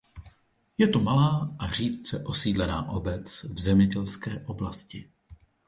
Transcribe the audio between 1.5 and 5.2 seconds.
a řídce osídlená obec v zemědělské oblasti.